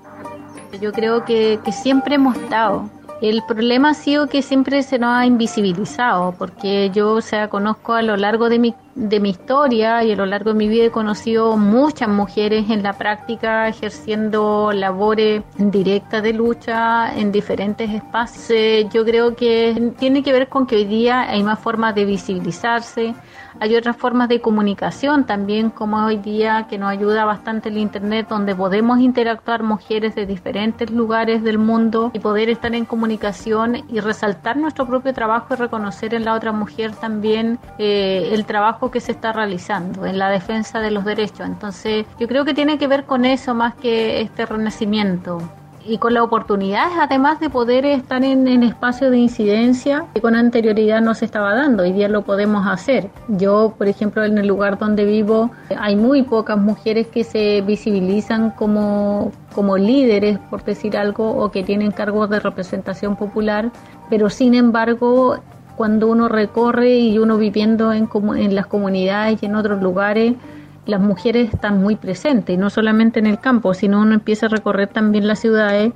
Yo 0.81 0.93
creo 0.93 1.25
que, 1.25 1.59
que 1.65 1.73
siempre 1.73 2.17
hemos 2.17 2.37
estado 2.37 2.89
el 3.23 3.43
problema 3.45 3.91
ha 3.91 3.95
sido 3.95 4.27
que 4.27 4.43
siempre 4.43 4.83
se 4.83 4.99
nos 4.99 5.17
ha 5.17 5.25
invisibilizado, 5.25 6.33
porque 6.37 6.91
yo, 6.91 7.13
o 7.13 7.21
sea, 7.23 7.49
conozco 7.49 7.95
a 7.95 8.03
lo 8.03 8.17
largo 8.17 8.51
de 8.51 8.59
mi, 8.59 8.75
de 8.95 9.21
mi 9.21 9.31
historia 9.31 10.05
y 10.05 10.13
a 10.13 10.17
lo 10.17 10.27
largo 10.27 10.53
de 10.53 10.59
mi 10.59 10.69
vida 10.69 10.85
he 10.85 10.91
conocido 10.91 11.57
muchas 11.57 12.11
mujeres 12.11 12.69
en 12.69 12.83
la 12.83 12.93
práctica 12.93 13.69
ejerciendo 13.69 14.71
labores 14.73 15.43
directas 15.57 16.23
de 16.23 16.35
lucha 16.35 17.17
en 17.17 17.33
diferentes 17.33 17.91
espacios. 17.91 18.93
Yo 18.93 19.05
creo 19.05 19.35
que 19.35 19.95
tiene 19.99 20.23
que 20.23 20.33
ver 20.33 20.49
con 20.49 20.67
que 20.67 20.77
hoy 20.77 20.85
día 20.85 21.23
hay 21.23 21.43
más 21.43 21.59
formas 21.59 21.95
de 21.95 22.05
visibilizarse, 22.05 23.15
hay 23.61 23.77
otras 23.77 23.97
formas 23.97 24.29
de 24.29 24.41
comunicación 24.41 25.25
también, 25.25 25.71
como 25.71 26.05
hoy 26.05 26.19
día, 26.19 26.67
que 26.69 26.79
nos 26.79 26.91
ayuda 26.91 27.25
bastante 27.25 27.69
el 27.69 27.79
Internet, 27.79 28.27
donde 28.29 28.55
podemos 28.55 28.99
interactuar 28.99 29.63
mujeres 29.63 30.15
de 30.15 30.27
diferentes 30.27 30.91
lugares 30.91 31.43
del 31.43 31.59
mundo 31.59 32.11
y 32.13 32.19
poder 32.19 32.49
estar 32.49 32.75
en 32.75 32.85
comunicación 32.85 33.85
y 33.89 34.01
resaltar 34.01 34.57
nuestro 34.57 34.87
propio 34.87 35.13
trabajo 35.13 35.55
y 35.55 35.57
reconocer 35.57 36.15
en 36.15 36.25
la 36.25 36.35
otra 36.35 36.53
mujer 36.53 36.93
también 36.93 37.59
eh, 37.79 38.31
el 38.33 38.45
trabajo 38.45 38.91
que 38.91 39.01
se 39.01 39.13
está 39.13 39.33
realizando 39.33 40.07
en 40.07 40.19
la 40.19 40.31
defensa 40.31 40.81
de 40.81 40.91
los 40.91 41.05
derechos. 41.05 41.41
Entonces, 41.41 42.07
yo 42.19 42.29
creo 42.29 42.45
que 42.45 42.55
tiene 42.55 42.79
que 42.79 42.87
ver 42.87 43.05
con 43.05 43.25
eso 43.25 43.55
más 43.55 43.75
que 43.75 44.21
este 44.21 44.47
renacimiento 44.47 45.41
y 45.89 45.99
con 45.99 46.15
la 46.15 46.23
oportunidad 46.23 46.89
además 47.01 47.41
de 47.41 47.51
poder 47.51 47.85
estar 47.87 48.25
en, 48.25 48.49
en 48.49 48.63
espacios 48.63 49.11
de 49.11 49.19
incidencia 49.19 50.05
que 50.15 50.21
con 50.21 50.35
anterioridad 50.35 51.01
no 51.01 51.15
se 51.15 51.25
estaba 51.25 51.55
dando, 51.55 51.83
hoy 51.83 51.93
día 51.93 52.09
lo 52.09 52.23
podemos 52.23 52.67
hacer. 52.67 53.11
Yo, 53.29 53.75
por 53.77 53.89
ejemplo, 53.89 54.25
en 54.25 54.39
el 54.39 54.47
lugar 54.47 54.79
donde 54.79 55.05
vivo 55.05 55.51
hay 55.79 55.97
muy 55.97 56.23
pocas 56.23 56.59
mujeres 56.59 57.07
que 57.07 57.25
se 57.25 57.61
visibilizan 57.63 58.51
como, 58.51 59.33
como 59.55 59.77
líderes, 59.77 60.39
por 60.51 60.65
decir 60.65 60.97
algo, 60.97 61.31
o 61.31 61.51
que 61.51 61.63
tienen 61.63 61.91
cargos 61.91 62.31
de 62.31 62.41
representación 62.41 63.17
popular, 63.17 63.71
pero 64.11 64.31
sin 64.31 64.55
embargo 64.55 65.39
cuando 65.77 66.09
uno 66.09 66.29
recorre 66.29 66.97
y 66.97 67.19
uno 67.19 67.37
viviendo 67.37 67.93
en, 67.93 68.09
en 68.37 68.55
las 68.55 68.67
comunidades 68.67 69.43
y 69.43 69.47
en 69.47 69.55
otros 69.57 69.83
lugares, 69.83 70.35
las 70.87 71.01
mujeres 71.01 71.53
están 71.53 71.83
muy 71.83 71.97
presentes, 71.97 72.55
y 72.55 72.59
no 72.59 72.71
solamente 72.71 73.19
en 73.19 73.27
el 73.27 73.39
campo, 73.39 73.75
sino 73.75 74.01
uno 74.01 74.15
empieza 74.15 74.47
a 74.47 74.49
recorrer 74.49 74.89
también 74.89 75.27
las 75.27 75.41
ciudades 75.41 75.93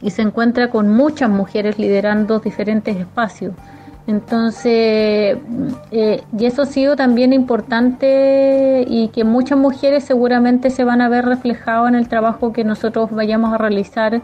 y 0.00 0.10
se 0.10 0.22
encuentra 0.22 0.68
con 0.68 0.88
muchas 0.88 1.30
mujeres 1.30 1.78
liderando 1.78 2.40
diferentes 2.40 2.96
espacios. 2.96 3.54
Entonces, 4.08 5.38
eh, 5.92 6.22
y 6.36 6.44
eso 6.44 6.62
ha 6.62 6.66
sido 6.66 6.96
también 6.96 7.32
importante 7.32 8.84
y 8.88 9.08
que 9.08 9.22
muchas 9.22 9.56
mujeres 9.56 10.02
seguramente 10.04 10.70
se 10.70 10.82
van 10.82 11.00
a 11.00 11.08
ver 11.08 11.24
reflejadas 11.24 11.88
en 11.88 11.94
el 11.94 12.08
trabajo 12.08 12.52
que 12.52 12.64
nosotros 12.64 13.10
vayamos 13.12 13.54
a 13.54 13.58
realizar 13.58 14.20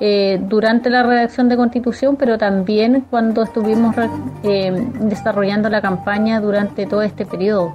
eh, 0.00 0.40
durante 0.48 0.88
la 0.88 1.02
redacción 1.02 1.50
de 1.50 1.56
constitución, 1.56 2.16
pero 2.16 2.38
también 2.38 3.04
cuando 3.10 3.42
estuvimos 3.42 3.96
eh, 4.44 4.72
desarrollando 5.00 5.68
la 5.68 5.82
campaña 5.82 6.40
durante 6.40 6.86
todo 6.86 7.02
este 7.02 7.26
periodo. 7.26 7.74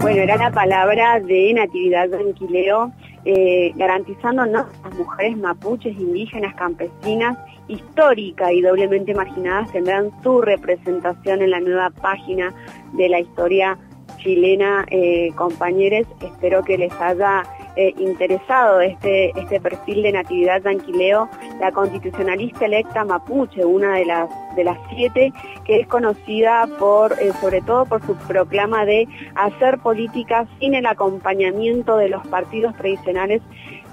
Bueno, 0.00 0.22
era 0.22 0.36
la 0.36 0.50
palabra 0.50 1.20
de 1.20 1.52
Natividad 1.52 2.08
Tranquileo, 2.08 2.90
eh, 3.26 3.70
garantizándonos 3.76 4.64
a 4.82 4.88
las 4.88 4.98
mujeres 4.98 5.36
mapuches, 5.36 5.94
indígenas, 5.98 6.54
campesinas, 6.54 7.36
históricas 7.68 8.50
y 8.52 8.62
doblemente 8.62 9.14
marginadas 9.14 9.70
tendrán 9.72 10.10
su 10.22 10.40
representación 10.40 11.42
en 11.42 11.50
la 11.50 11.60
nueva 11.60 11.90
página 11.90 12.54
de 12.94 13.10
la 13.10 13.20
historia 13.20 13.76
chilena, 14.16 14.86
eh, 14.90 15.32
compañeros. 15.36 16.06
Espero 16.22 16.64
que 16.64 16.78
les 16.78 16.92
haya 16.98 17.42
eh, 17.80 17.94
interesado 17.98 18.82
este, 18.82 19.30
este 19.40 19.58
perfil 19.58 20.02
de 20.02 20.12
Natividad 20.12 20.60
Tranquileo, 20.60 21.30
la 21.60 21.72
constitucionalista 21.72 22.66
electa 22.66 23.06
mapuche, 23.06 23.64
una 23.64 23.94
de 23.94 24.04
las, 24.04 24.28
de 24.54 24.64
las 24.64 24.76
siete, 24.90 25.32
que 25.64 25.80
es 25.80 25.86
conocida 25.86 26.68
por, 26.78 27.12
eh, 27.14 27.32
sobre 27.40 27.62
todo 27.62 27.86
por 27.86 28.04
su 28.04 28.14
proclama 28.28 28.84
de 28.84 29.08
hacer 29.34 29.78
política 29.78 30.46
sin 30.58 30.74
el 30.74 30.84
acompañamiento 30.84 31.96
de 31.96 32.10
los 32.10 32.26
partidos 32.26 32.76
tradicionales 32.76 33.40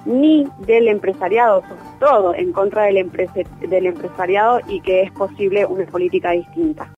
ni 0.06 0.46
del 0.60 0.90
empresariado, 0.90 1.62
sobre 1.62 1.82
todo 2.02 2.36
en 2.36 2.52
contra 2.52 2.84
del, 2.84 3.10
del 3.70 3.86
empresariado 3.86 4.60
y 4.68 4.82
que 4.82 5.04
es 5.04 5.12
posible 5.12 5.66
una 5.66 5.86
política 5.86 6.32
distinta. 6.32 6.94